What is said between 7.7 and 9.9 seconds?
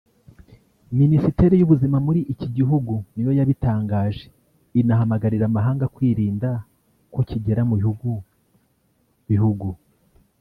bihugu bihugu